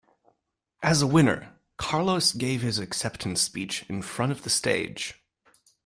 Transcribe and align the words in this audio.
As 0.81 1.03
a 1.03 1.05
winner, 1.05 1.53
Carlos 1.77 2.33
give 2.33 2.61
his 2.63 2.79
acceptance 2.79 3.39
speech 3.39 3.85
in 3.87 4.01
front 4.01 4.31
of 4.31 4.41
the 4.41 4.49
stage. 4.49 5.21